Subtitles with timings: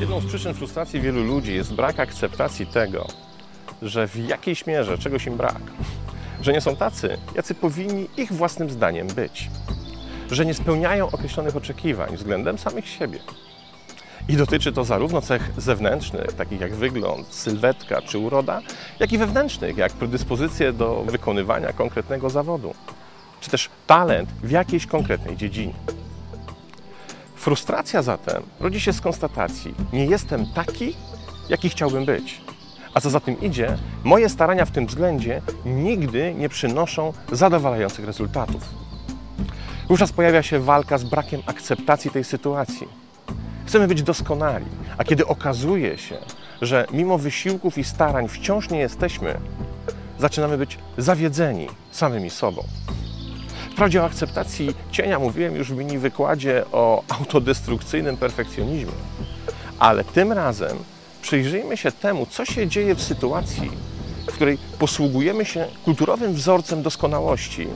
[0.00, 3.06] Jedną z przyczyn frustracji wielu ludzi jest brak akceptacji tego,
[3.82, 5.62] że w jakiejś mierze czegoś im brak.
[6.40, 9.50] Że nie są tacy, jacy powinni ich własnym zdaniem być.
[10.30, 13.18] Że nie spełniają określonych oczekiwań względem samych siebie.
[14.28, 18.60] I dotyczy to zarówno cech zewnętrznych, takich jak wygląd, sylwetka czy uroda,
[19.00, 22.74] jak i wewnętrznych, jak predyspozycje do wykonywania konkretnego zawodu,
[23.40, 25.74] czy też talent w jakiejś konkretnej dziedzinie.
[27.34, 30.96] Frustracja zatem rodzi się z konstatacji: nie jestem taki,
[31.48, 32.40] jaki chciałbym być.
[32.94, 38.62] A co za tym idzie, moje starania w tym względzie nigdy nie przynoszą zadowalających rezultatów.
[39.88, 43.03] Wówczas pojawia się walka z brakiem akceptacji tej sytuacji.
[43.66, 44.66] Chcemy być doskonali,
[44.98, 46.16] a kiedy okazuje się,
[46.62, 49.40] że mimo wysiłków i starań wciąż nie jesteśmy,
[50.18, 52.64] zaczynamy być zawiedzeni samymi sobą.
[53.72, 58.92] Wprawdzie o akceptacji cienia mówiłem już w mini wykładzie o autodestrukcyjnym perfekcjonizmie,
[59.78, 60.76] ale tym razem
[61.22, 63.70] przyjrzyjmy się temu, co się dzieje w sytuacji,
[64.30, 67.66] w której posługujemy się kulturowym wzorcem doskonałości,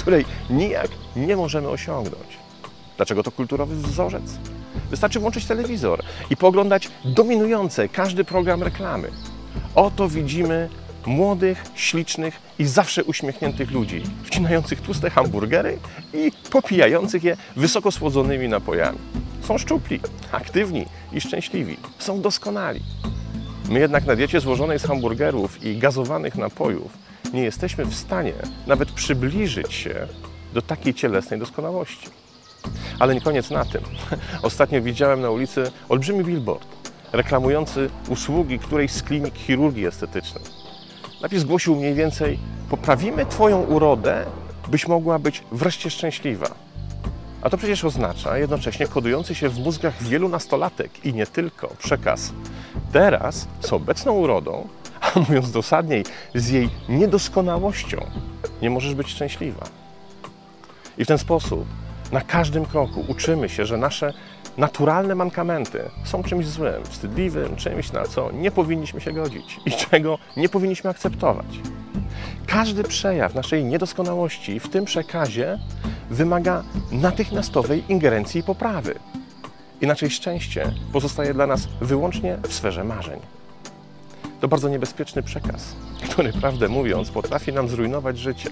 [0.00, 2.38] której nijak nie możemy osiągnąć.
[2.96, 4.22] Dlaczego to kulturowy wzorzec?
[4.90, 9.10] Wystarczy włączyć telewizor i poglądać dominujące każdy program reklamy.
[9.74, 10.68] Oto widzimy
[11.06, 15.78] młodych, ślicznych i zawsze uśmiechniętych ludzi, wcinających tłuste hamburgery
[16.14, 18.98] i popijających je wysoko słodzonymi napojami.
[19.42, 20.00] Są szczupli,
[20.32, 21.76] aktywni i szczęśliwi.
[21.98, 22.80] Są doskonali.
[23.68, 26.98] My jednak na diecie złożonej z hamburgerów i gazowanych napojów
[27.32, 28.32] nie jesteśmy w stanie
[28.66, 30.06] nawet przybliżyć się
[30.54, 32.08] do takiej cielesnej doskonałości.
[33.00, 33.82] Ale nie koniec na tym.
[34.42, 36.80] Ostatnio widziałem na ulicy olbrzymi billboard
[37.12, 40.44] reklamujący usługi którejś z klinik chirurgii estetycznej.
[41.22, 42.38] Napis głosił mniej więcej:
[42.70, 44.26] Poprawimy Twoją urodę,
[44.68, 46.54] byś mogła być wreszcie szczęśliwa.
[47.42, 52.32] A to przecież oznacza jednocześnie kodujący się w mózgach wielu nastolatek i nie tylko przekaz.
[52.92, 54.68] Teraz z obecną urodą,
[55.00, 58.06] a mówiąc dosadniej, z jej niedoskonałością,
[58.62, 59.66] nie możesz być szczęśliwa.
[60.98, 61.66] I w ten sposób
[62.12, 64.12] na każdym kroku uczymy się, że nasze
[64.58, 70.18] naturalne mankamenty są czymś złym, wstydliwym, czymś, na co nie powinniśmy się godzić i czego
[70.36, 71.46] nie powinniśmy akceptować.
[72.46, 75.58] Każdy przejaw naszej niedoskonałości w tym przekazie
[76.10, 76.62] wymaga
[76.92, 78.94] natychmiastowej ingerencji i poprawy.
[79.80, 83.20] Inaczej szczęście pozostaje dla nas wyłącznie w sferze marzeń.
[84.40, 85.76] To bardzo niebezpieczny przekaz,
[86.10, 88.50] który, prawdę mówiąc, potrafi nam zrujnować życie.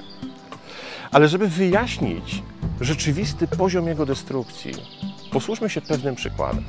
[1.13, 2.43] Ale żeby wyjaśnić
[2.81, 4.73] rzeczywisty poziom jego destrukcji,
[5.33, 6.65] posłuchajmy się pewnym przykładem.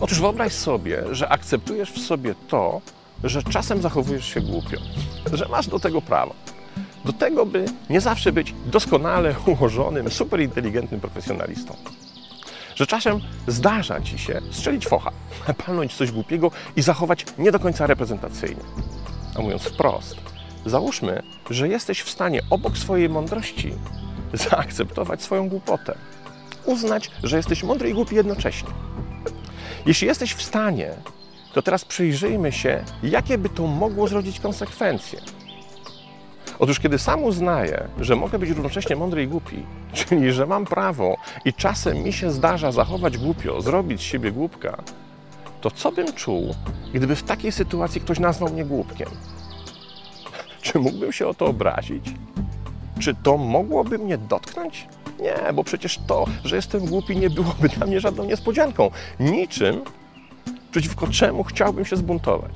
[0.00, 2.80] Otóż wyobraź sobie, że akceptujesz w sobie to,
[3.24, 4.76] że czasem zachowujesz się głupio,
[5.32, 6.34] że masz do tego prawo.
[7.04, 11.76] Do tego, by nie zawsze być doskonale ułożonym, superinteligentnym profesjonalistą.
[12.74, 15.10] Że czasem zdarza ci się strzelić focha,
[15.66, 18.62] palnąć coś głupiego i zachować nie do końca reprezentacyjnie.
[19.34, 20.16] A mówiąc wprost,
[20.66, 23.74] załóżmy, że jesteś w stanie obok swojej mądrości
[24.50, 25.94] zaakceptować swoją głupotę.
[26.64, 28.68] Uznać, że jesteś mądry i głupi jednocześnie.
[29.86, 30.90] Jeśli jesteś w stanie,
[31.52, 35.20] to teraz przyjrzyjmy się, jakie by to mogło zrodzić konsekwencje.
[36.58, 41.16] Otóż, kiedy sam uznaję, że mogę być równocześnie mądry i głupi, czyli że mam prawo
[41.44, 44.82] i czasem mi się zdarza zachować głupio, zrobić z siebie głupka,
[45.60, 46.54] to co bym czuł,
[46.94, 49.08] gdyby w takiej sytuacji ktoś nazwał mnie głupkiem?
[50.62, 52.04] Czy mógłbym się o to obrazić?
[53.00, 54.88] Czy to mogłoby mnie dotknąć?
[55.20, 58.90] Nie, bo przecież to, że jestem głupi, nie byłoby dla mnie żadną niespodzianką.
[59.20, 59.80] Niczym,
[60.70, 62.52] przeciwko czemu chciałbym się zbuntować.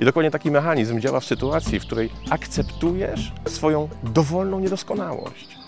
[0.00, 5.58] I dokładnie taki mechanizm działa w sytuacji, w której akceptujesz swoją dowolną niedoskonałość.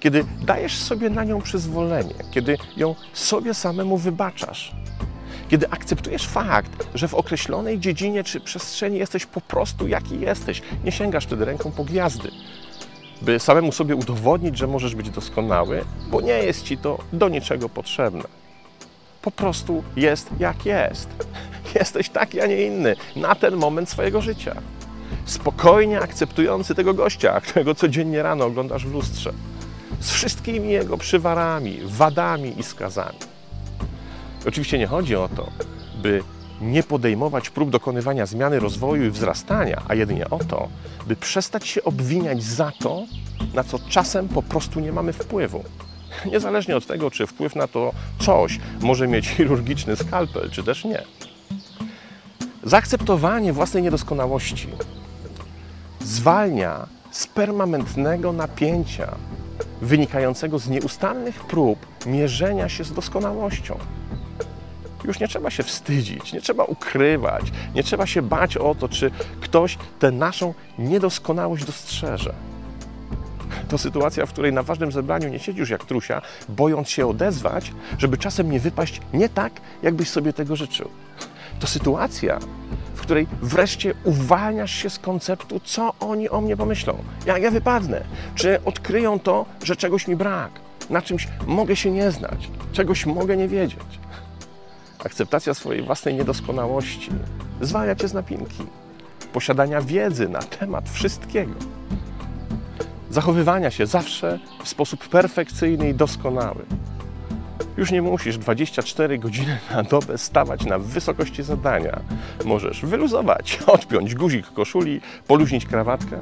[0.00, 4.74] Kiedy dajesz sobie na nią przyzwolenie, kiedy ją sobie samemu wybaczasz,
[5.48, 10.92] kiedy akceptujesz fakt, że w określonej dziedzinie czy przestrzeni jesteś po prostu jaki jesteś, nie
[10.92, 12.30] sięgasz wtedy ręką po gwiazdy,
[13.22, 17.68] by samemu sobie udowodnić, że możesz być doskonały, bo nie jest ci to do niczego
[17.68, 18.24] potrzebne.
[19.22, 21.08] Po prostu jest jak jest.
[21.74, 24.56] Jesteś taki, a nie inny na ten moment swojego życia.
[25.24, 29.32] Spokojnie akceptujący tego gościa, którego codziennie rano oglądasz w lustrze,
[30.00, 33.18] z wszystkimi jego przywarami, wadami i skazami.
[34.46, 35.50] Oczywiście nie chodzi o to,
[36.02, 36.22] by
[36.60, 40.68] nie podejmować prób dokonywania zmiany rozwoju i wzrastania, a jedynie o to,
[41.06, 43.02] by przestać się obwiniać za to,
[43.54, 45.64] na co czasem po prostu nie mamy wpływu.
[46.26, 51.02] Niezależnie od tego, czy wpływ na to coś może mieć chirurgiczny skalpel, czy też nie.
[52.62, 54.68] Zaakceptowanie własnej niedoskonałości
[56.00, 59.16] zwalnia z permanentnego napięcia
[59.82, 63.78] wynikającego z nieustannych prób mierzenia się z doskonałością.
[65.04, 67.44] Już nie trzeba się wstydzić, nie trzeba ukrywać,
[67.74, 69.10] nie trzeba się bać o to, czy
[69.40, 72.34] ktoś tę naszą niedoskonałość dostrzeże.
[73.68, 78.18] To sytuacja, w której na ważnym zebraniu nie siedzisz jak trusia, bojąc się odezwać, żeby
[78.18, 79.52] czasem nie wypaść nie tak,
[79.82, 80.88] jakbyś sobie tego życzył.
[81.60, 82.38] To sytuacja,
[82.94, 88.04] w której wreszcie uwalniasz się z konceptu, co oni o mnie pomyślą, jak ja wypadnę,
[88.34, 90.50] czy odkryją to, że czegoś mi brak,
[90.90, 93.98] na czymś mogę się nie znać, czegoś mogę nie wiedzieć.
[95.06, 97.10] Akceptacja swojej własnej niedoskonałości
[97.60, 98.62] zwalnia cię z napinki,
[99.32, 101.54] posiadania wiedzy na temat wszystkiego,
[103.10, 106.64] zachowywania się zawsze w sposób perfekcyjny i doskonały.
[107.76, 112.00] Już nie musisz 24 godziny na dobę stawać na wysokości zadania.
[112.44, 116.18] Możesz wyluzować, odpiąć guzik koszuli, poluźnić krawatkę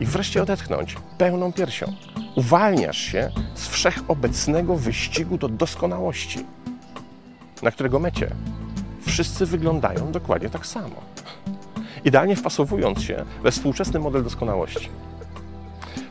[0.00, 1.92] i wreszcie odetchnąć pełną piersią.
[2.36, 6.44] Uwalniasz się z wszechobecnego wyścigu do doskonałości,
[7.62, 8.30] na którego mecie
[9.06, 10.96] wszyscy wyglądają dokładnie tak samo.
[12.04, 14.88] Idealnie wpasowując się we współczesny model doskonałości.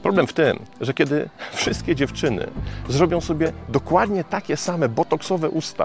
[0.01, 2.47] Problem w tym, że kiedy wszystkie dziewczyny
[2.89, 5.83] zrobią sobie dokładnie takie same botoksowe usta,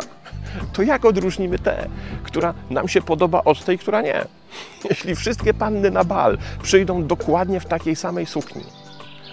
[0.72, 1.88] to jak odróżnimy tę,
[2.22, 4.24] która nam się podoba od tej, która nie?
[4.90, 8.62] Jeśli wszystkie panny na bal przyjdą dokładnie w takiej samej sukni,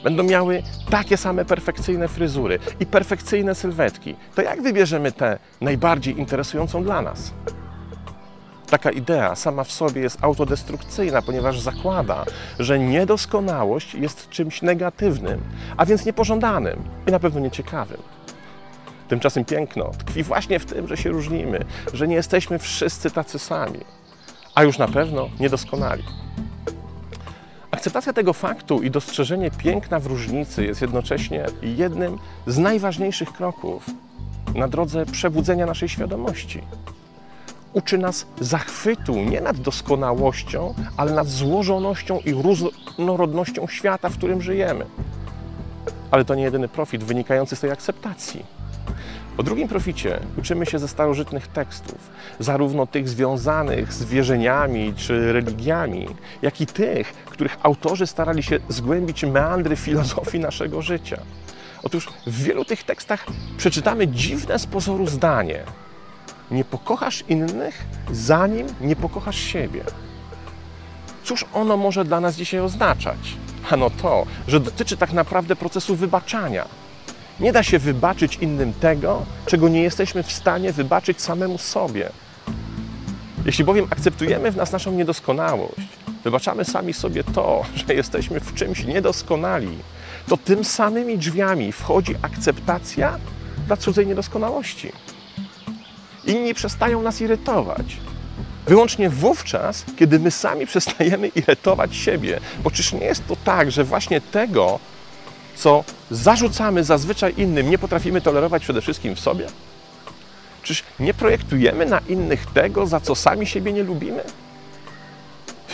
[0.04, 6.84] będą miały takie same perfekcyjne fryzury i perfekcyjne sylwetki, to jak wybierzemy tę najbardziej interesującą
[6.84, 7.34] dla nas?
[8.70, 12.26] Taka idea sama w sobie jest autodestrukcyjna, ponieważ zakłada,
[12.60, 15.42] że niedoskonałość jest czymś negatywnym,
[15.78, 18.02] a więc niepożądanym i na pewno nieciekawym.
[19.08, 23.80] Tymczasem piękno tkwi właśnie w tym, że się różnimy, że nie jesteśmy wszyscy tacy sami,
[24.56, 26.04] a już na pewno niedoskonali.
[27.84, 33.86] Akceptacja tego faktu i dostrzeżenie piękna w różnicy jest jednocześnie jednym z najważniejszych kroków
[34.56, 36.62] na drodze przebudzenia naszej świadomości
[37.74, 44.86] uczy nas zachwytu nie nad doskonałością, ale nad złożonością i różnorodnością świata, w którym żyjemy.
[46.12, 48.46] Ale to nie jedyny profit wynikający z tej akceptacji.
[49.38, 52.10] O drugim proficie uczymy się ze starożytnych tekstów,
[52.40, 56.08] zarówno tych związanych z wierzeniami czy religiami,
[56.42, 61.22] jak i tych, których autorzy starali się zgłębić meandry filozofii naszego życia.
[61.84, 63.26] Otóż w wielu tych tekstach
[63.58, 65.64] przeczytamy dziwne z pozoru zdanie,
[66.52, 69.84] nie pokochasz innych, zanim nie pokochasz siebie.
[71.24, 73.38] Cóż ono może dla nas dzisiaj oznaczać?
[73.72, 76.66] Ano to, że dotyczy tak naprawdę procesu wybaczania.
[77.40, 82.10] Nie da się wybaczyć innym tego, czego nie jesteśmy w stanie wybaczyć samemu sobie.
[83.46, 85.88] Jeśli bowiem akceptujemy w nas naszą niedoskonałość,
[86.24, 89.78] wybaczamy sami sobie to, że jesteśmy w czymś niedoskonali,
[90.28, 93.18] to tym samymi drzwiami wchodzi akceptacja
[93.68, 94.92] dla cudzej niedoskonałości.
[96.26, 97.98] Inni przestają nas irytować.
[98.68, 102.40] Wyłącznie wówczas, kiedy my sami przestajemy irytować siebie.
[102.64, 104.80] Bo czyż nie jest to tak, że właśnie tego,
[105.56, 105.84] co
[106.14, 109.48] zarzucamy zazwyczaj innym, nie potrafimy tolerować przede wszystkim w sobie?
[110.64, 114.24] Czyż nie projektujemy na innych tego, za co sami siebie nie lubimy?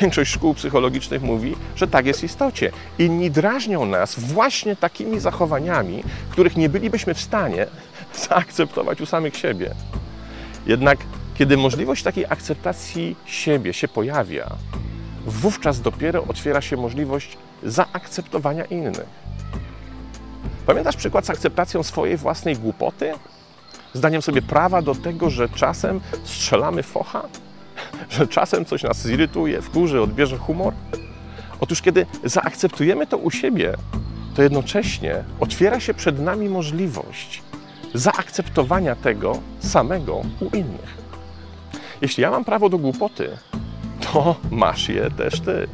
[0.01, 2.71] Większość szkół psychologicznych mówi, że tak jest w istocie.
[2.99, 7.67] Inni drażnią nas właśnie takimi zachowaniami, których nie bylibyśmy w stanie
[8.29, 9.75] zaakceptować u samych siebie.
[10.65, 10.99] Jednak
[11.35, 14.49] kiedy możliwość takiej akceptacji siebie się pojawia,
[15.25, 19.28] wówczas dopiero otwiera się możliwość zaakceptowania innych.
[20.69, 23.13] Pamiętasz przykład z akceptacją swojej własnej głupoty?
[23.93, 27.23] Zdaniem sobie prawa do tego, że czasem strzelamy focha?
[28.09, 30.73] Że czasem coś nas zirytuje, wkurzy, odbierze humor?
[31.59, 33.73] Otóż kiedy zaakceptujemy to u siebie,
[34.35, 37.41] to jednocześnie otwiera się przed nami możliwość
[37.93, 40.97] zaakceptowania tego samego u innych.
[42.01, 43.37] Jeśli ja mam prawo do głupoty,
[44.13, 45.67] to masz je też ty.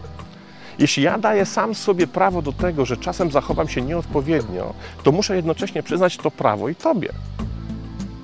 [0.80, 5.36] Jeśli ja daję sam sobie prawo do tego, że czasem zachowam się nieodpowiednio, to muszę
[5.36, 7.10] jednocześnie przyznać to prawo i tobie.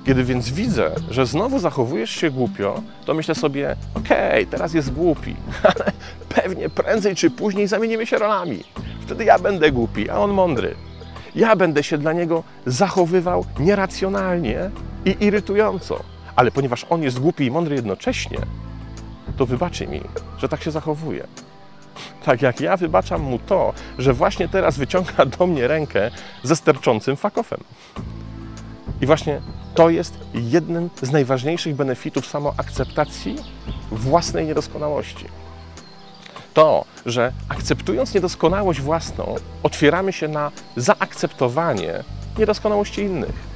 [0.06, 4.92] Kiedy więc widzę, że znowu zachowujesz się głupio, to myślę sobie, okej, okay, teraz jest
[4.92, 5.36] głupi,
[5.74, 5.92] ale
[6.28, 8.64] pewnie prędzej czy później zamienimy się rolami.
[9.00, 10.74] Wtedy ja będę głupi, a on mądry
[11.34, 14.70] ja będę się dla niego zachowywał nieracjonalnie
[15.04, 16.00] i irytująco.
[16.36, 18.38] Ale ponieważ on jest głupi i mądry jednocześnie,
[19.36, 20.00] to wybaczy mi,
[20.38, 21.26] że tak się zachowuje.
[22.24, 26.10] Tak jak ja wybaczam mu to, że właśnie teraz wyciąga do mnie rękę
[26.42, 27.60] ze sterczącym fakofem.
[29.00, 29.40] I właśnie
[29.74, 33.36] to jest jednym z najważniejszych benefitów samoakceptacji
[33.90, 35.24] własnej niedoskonałości.
[36.54, 42.04] To, że akceptując niedoskonałość własną, otwieramy się na zaakceptowanie
[42.38, 43.52] niedoskonałości innych.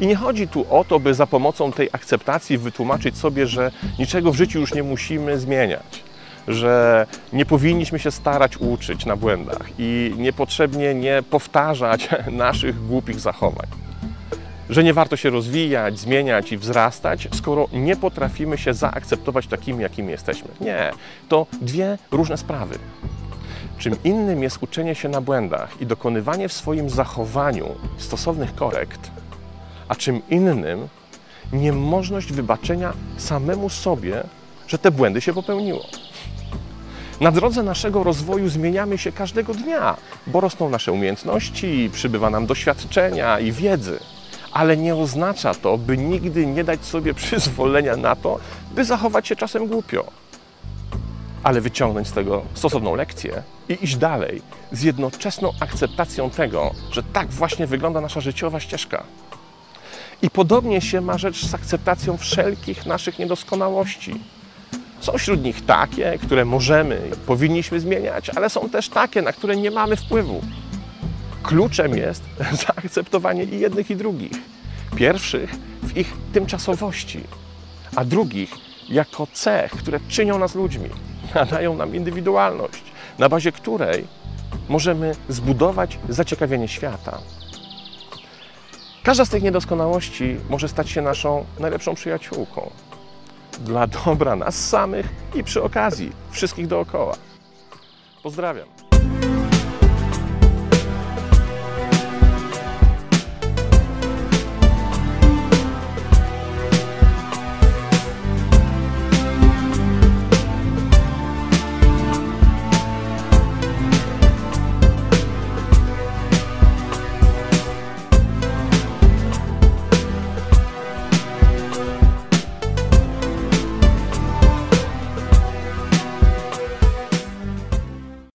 [0.00, 4.32] I nie chodzi tu o to, by za pomocą tej akceptacji wytłumaczyć sobie, że niczego
[4.32, 6.04] w życiu już nie musimy zmieniać,
[6.48, 13.66] że nie powinniśmy się starać uczyć na błędach i niepotrzebnie nie powtarzać naszych głupich zachowań.
[14.70, 20.10] Że nie warto się rozwijać, zmieniać i wzrastać, skoro nie potrafimy się zaakceptować takimi, jakimi
[20.10, 20.48] jesteśmy.
[20.60, 20.90] Nie,
[21.28, 22.78] to dwie różne sprawy.
[23.78, 27.66] Czym innym jest uczenie się na błędach i dokonywanie w swoim zachowaniu
[27.98, 29.10] stosownych korekt,
[29.88, 30.88] a czym innym
[31.52, 34.22] niemożność wybaczenia samemu sobie,
[34.68, 35.84] że te błędy się popełniło.
[37.20, 39.96] Na drodze naszego rozwoju zmieniamy się każdego dnia,
[40.26, 44.00] bo rosną nasze umiejętności, przybywa nam doświadczenia i wiedzy.
[44.52, 48.38] Ale nie oznacza to, by nigdy nie dać sobie przyzwolenia na to,
[48.74, 50.04] by zachować się czasem głupio.
[51.42, 57.30] Ale wyciągnąć z tego stosowną lekcję i iść dalej z jednoczesną akceptacją tego, że tak
[57.30, 59.04] właśnie wygląda nasza życiowa ścieżka.
[60.22, 64.20] I podobnie się ma rzecz z akceptacją wszelkich naszych niedoskonałości.
[65.08, 69.70] Są wśród nich takie, które możemy powinniśmy zmieniać, ale są też takie, na które nie
[69.70, 70.40] mamy wpływu.
[71.42, 72.22] Kluczem jest
[72.66, 74.32] zaakceptowanie i jednych, i drugich.
[74.96, 77.20] Pierwszych w ich tymczasowości,
[77.96, 78.50] a drugich
[78.88, 80.90] jako cech, które czynią nas ludźmi,
[81.34, 82.82] nadają nam indywidualność,
[83.18, 84.06] na bazie której
[84.68, 87.18] możemy zbudować zaciekawienie świata.
[89.02, 92.70] Każda z tych niedoskonałości może stać się naszą najlepszą przyjaciółką.
[93.58, 97.16] Dla dobra nas samych i przy okazji wszystkich dookoła.
[98.22, 98.77] Pozdrawiam.